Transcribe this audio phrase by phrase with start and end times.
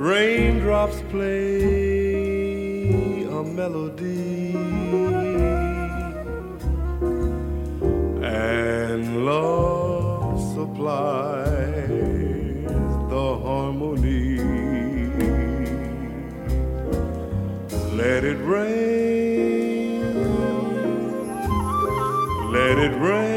[0.00, 2.54] Raindrops play
[3.24, 4.54] a melody,
[8.24, 11.86] and love supplies
[13.10, 14.38] the harmony.
[17.94, 20.00] Let it rain,
[22.50, 23.29] let it rain.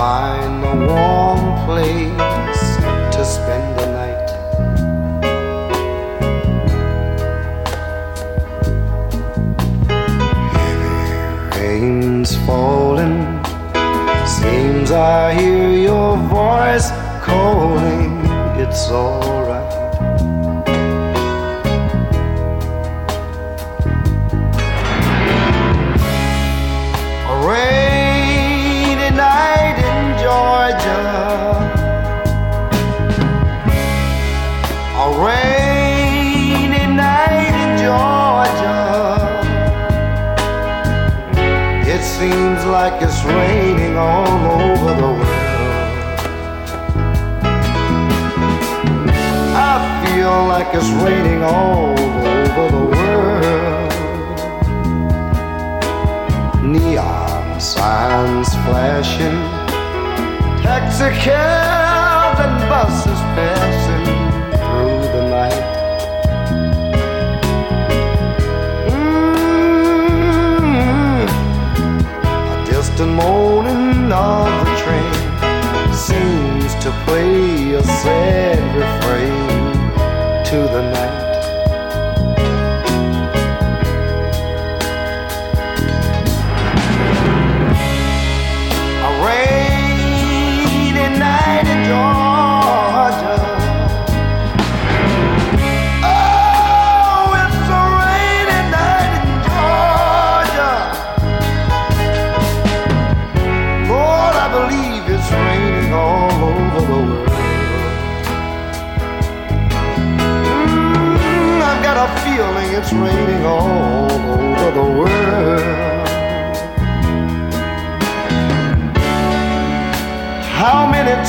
[0.00, 0.49] by
[51.40, 53.92] traveling all over the world.
[56.62, 59.38] Neon signs flashing,
[60.62, 64.06] taxi cabs and buses passing
[64.58, 65.66] through the night.
[68.90, 69.96] Mm-hmm.
[72.52, 75.14] A distant moaning of the train
[75.92, 79.09] seems to play a sad refrain.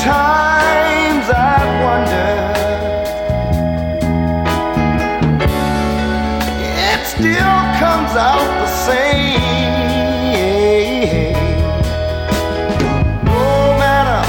[0.02, 2.58] times I've wondered,
[6.58, 9.38] it still comes out the same.
[13.26, 14.22] No matter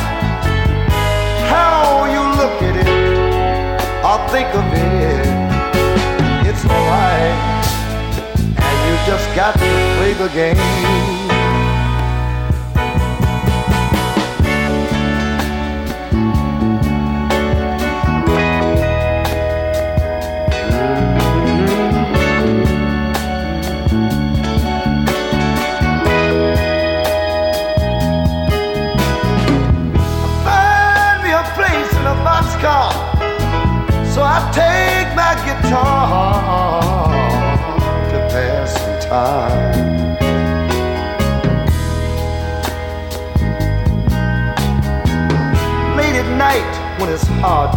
[1.49, 2.89] how you look at it
[4.05, 5.27] or think of it,
[6.47, 7.39] it's alright,
[8.61, 11.22] and you just got to play the game.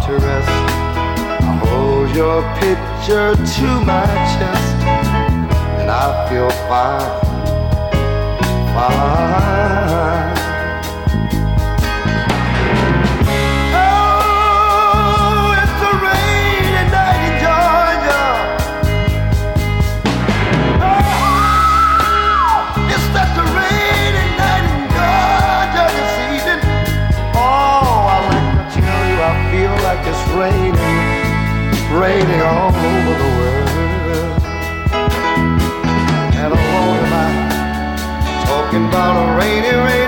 [0.06, 0.48] to rest.
[0.48, 4.76] I hold your picture to my chest,
[5.80, 7.10] and I feel fine,
[8.74, 9.85] fine.
[32.56, 33.68] all over the world.
[36.42, 40.05] And alone am I talking about a rainy, rainy.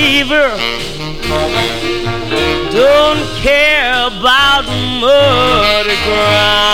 [0.00, 0.48] fever.
[2.72, 4.64] Don't care about
[5.00, 6.69] muddy ground.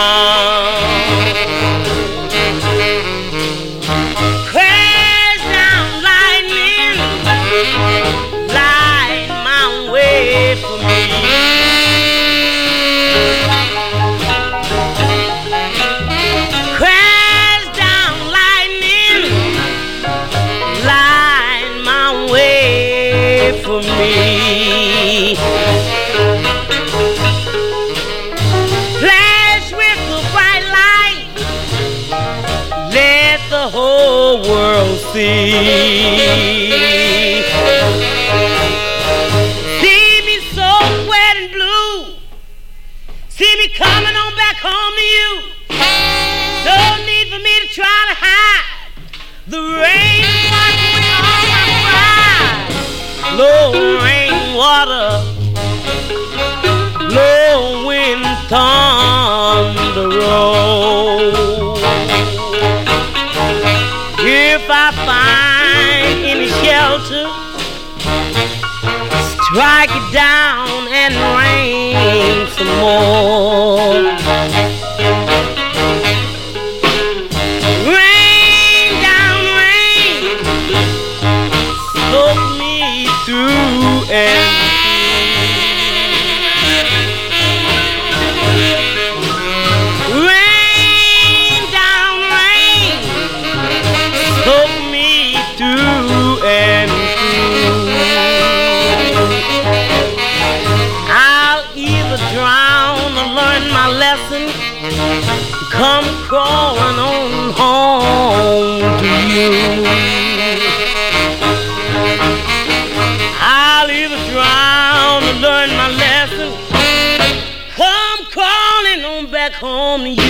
[119.49, 120.27] back home to you.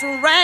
[0.00, 0.37] that's right.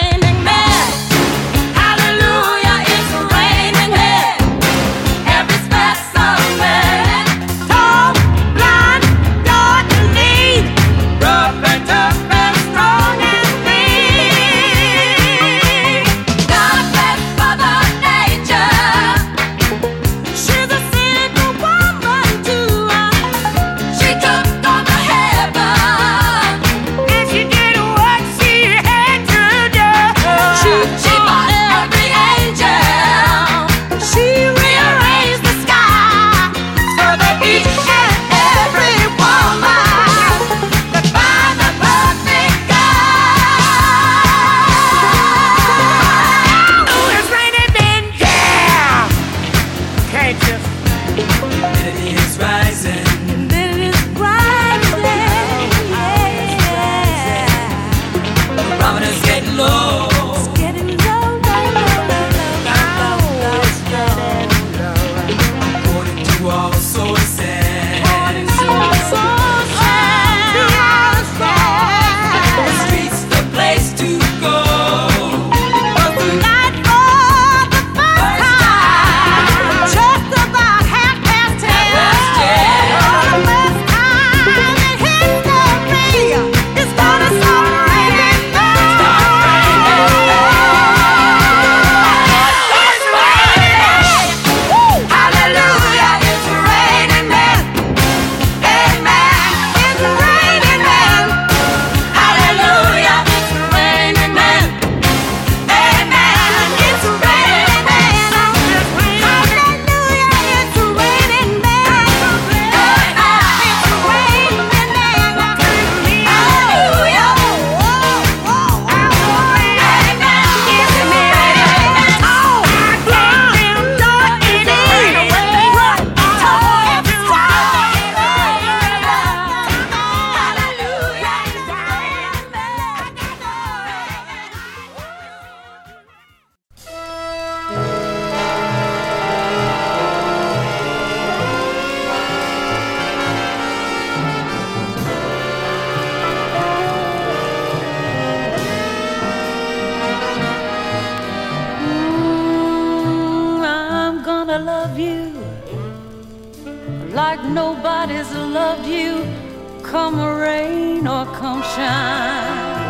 [159.95, 162.83] come rain or come shine.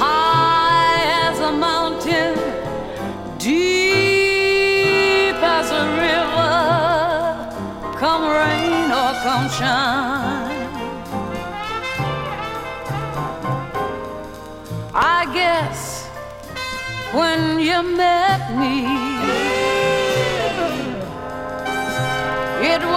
[0.00, 2.34] High as a mountain,
[3.36, 6.56] deep as a river,
[7.98, 10.70] come rain or come shine.
[14.94, 16.06] I guess
[17.12, 19.07] when you met me.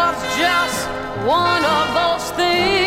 [0.01, 0.87] was just
[1.27, 2.80] one of those things.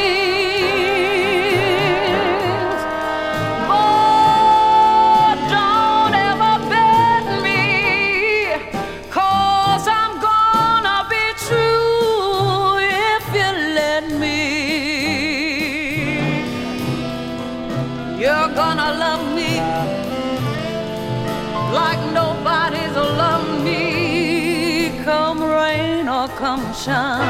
[26.86, 27.23] ocean.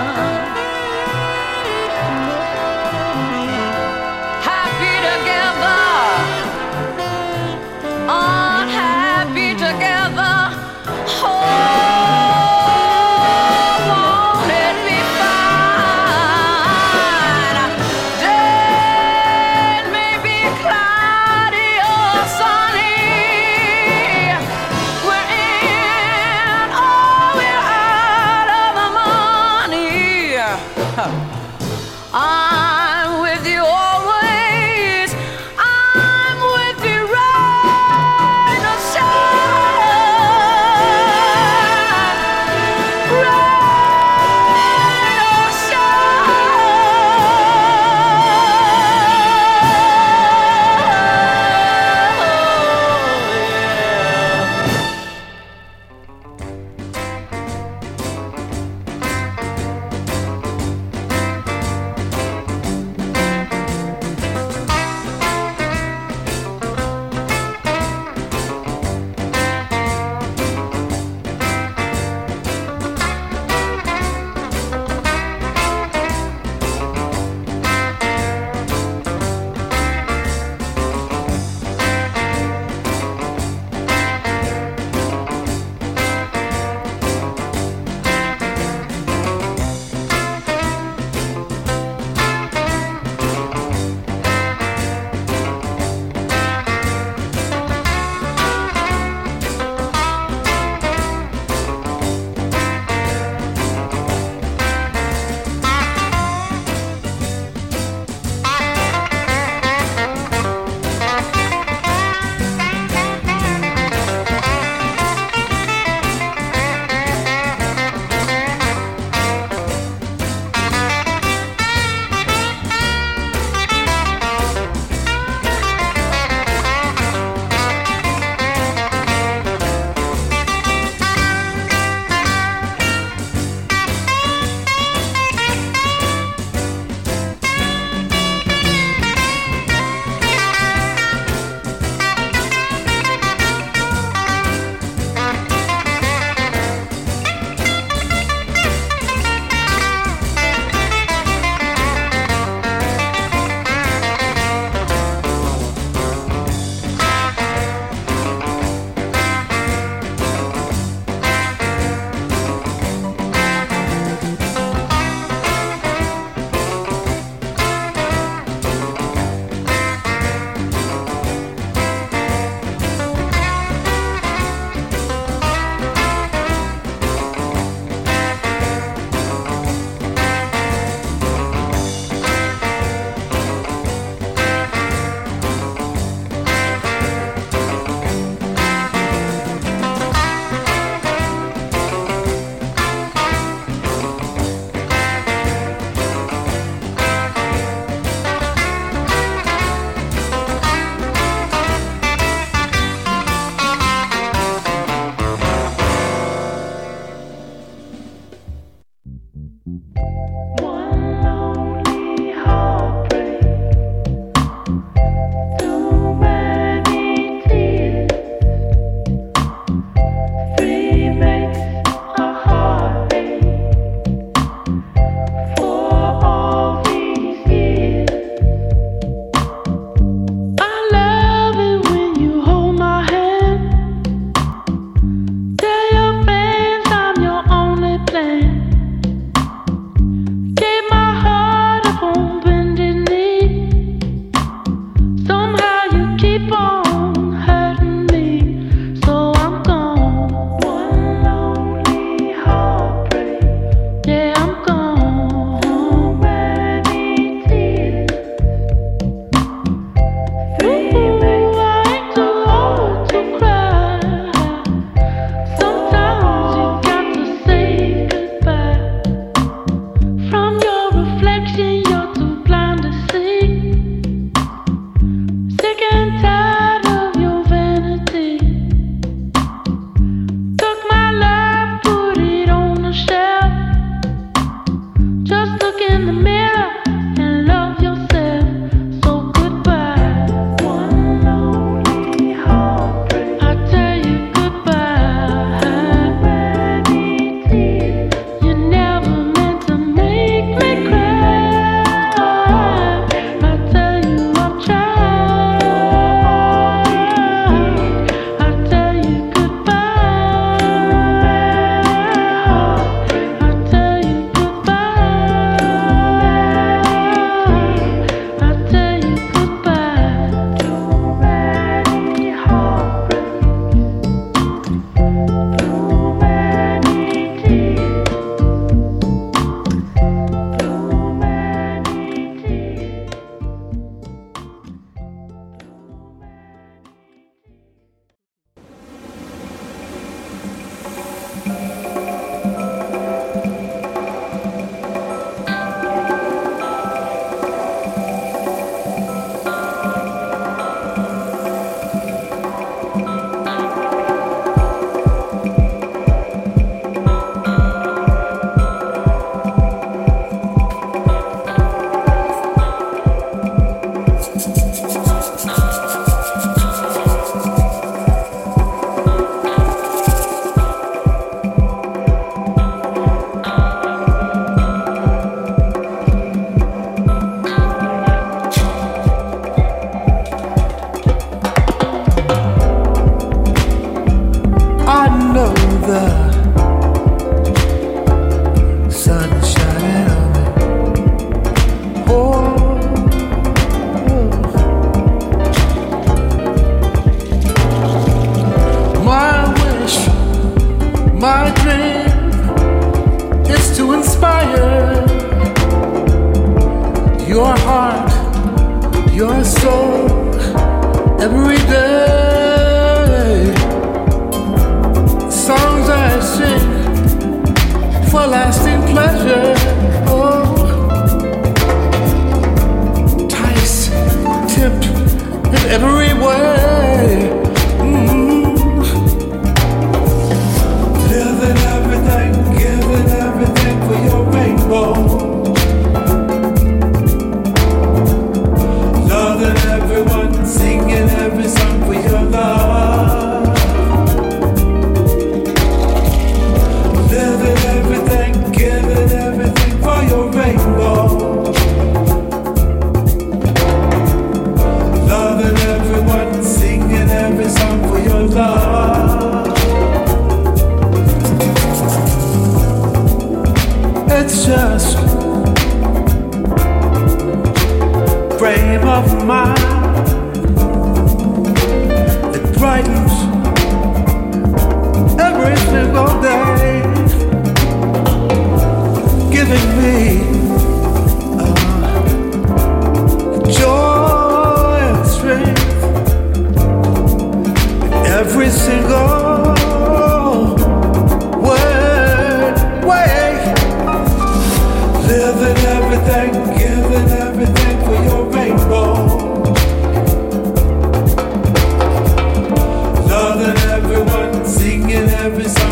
[505.24, 505.63] Every